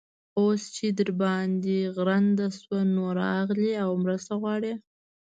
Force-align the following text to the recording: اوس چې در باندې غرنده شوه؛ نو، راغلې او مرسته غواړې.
اوس 0.39 0.61
چې 0.75 0.87
در 0.97 1.11
باندې 1.21 1.77
غرنده 1.95 2.47
شوه؛ 2.59 2.79
نو، 2.95 3.05
راغلې 3.21 3.71
او 3.85 3.91
مرسته 4.03 4.33
غواړې. 4.41 4.73